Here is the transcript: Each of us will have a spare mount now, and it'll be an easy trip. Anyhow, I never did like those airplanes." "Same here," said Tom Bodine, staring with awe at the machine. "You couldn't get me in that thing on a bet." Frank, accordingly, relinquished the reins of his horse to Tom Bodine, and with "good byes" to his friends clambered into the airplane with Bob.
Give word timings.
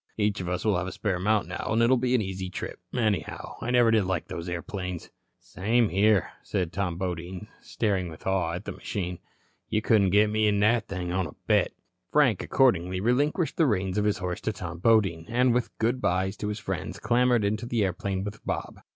Each 0.17 0.41
of 0.41 0.49
us 0.49 0.65
will 0.65 0.79
have 0.79 0.87
a 0.87 0.91
spare 0.91 1.19
mount 1.19 1.47
now, 1.47 1.67
and 1.71 1.79
it'll 1.83 1.95
be 1.95 2.15
an 2.15 2.23
easy 2.23 2.49
trip. 2.49 2.79
Anyhow, 2.91 3.57
I 3.61 3.69
never 3.69 3.91
did 3.91 4.05
like 4.05 4.27
those 4.29 4.49
airplanes." 4.49 5.11
"Same 5.39 5.89
here," 5.89 6.31
said 6.41 6.73
Tom 6.73 6.97
Bodine, 6.97 7.47
staring 7.61 8.09
with 8.09 8.25
awe 8.25 8.53
at 8.53 8.65
the 8.65 8.71
machine. 8.71 9.19
"You 9.69 9.83
couldn't 9.83 10.09
get 10.09 10.31
me 10.31 10.47
in 10.47 10.59
that 10.61 10.87
thing 10.87 11.11
on 11.11 11.27
a 11.27 11.35
bet." 11.45 11.73
Frank, 12.11 12.41
accordingly, 12.41 12.99
relinquished 12.99 13.57
the 13.57 13.67
reins 13.67 13.99
of 13.99 14.05
his 14.05 14.17
horse 14.17 14.41
to 14.41 14.51
Tom 14.51 14.79
Bodine, 14.79 15.27
and 15.29 15.53
with 15.53 15.69
"good 15.77 16.01
byes" 16.01 16.35
to 16.37 16.47
his 16.47 16.57
friends 16.57 16.97
clambered 16.97 17.45
into 17.45 17.67
the 17.67 17.83
airplane 17.83 18.23
with 18.23 18.43
Bob. 18.43 18.79